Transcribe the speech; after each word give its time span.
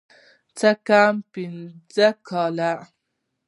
څه 0.57 0.69
کم 0.87 1.15
پينځه 1.33 2.07
کاله. 2.27 2.73